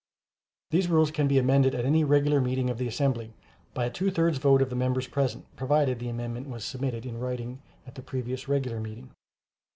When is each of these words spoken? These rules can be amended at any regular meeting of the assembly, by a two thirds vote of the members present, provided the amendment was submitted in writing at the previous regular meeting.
These 0.71 0.87
rules 0.87 1.11
can 1.11 1.27
be 1.27 1.37
amended 1.37 1.75
at 1.75 1.85
any 1.85 2.03
regular 2.03 2.41
meeting 2.41 2.71
of 2.71 2.79
the 2.79 2.87
assembly, 2.87 3.35
by 3.75 3.85
a 3.85 3.91
two 3.91 4.09
thirds 4.09 4.39
vote 4.39 4.63
of 4.63 4.71
the 4.71 4.75
members 4.75 5.05
present, 5.05 5.45
provided 5.55 5.99
the 5.99 6.09
amendment 6.09 6.49
was 6.49 6.65
submitted 6.65 7.05
in 7.05 7.19
writing 7.19 7.61
at 7.85 7.93
the 7.93 8.01
previous 8.01 8.47
regular 8.47 8.79
meeting. 8.79 9.11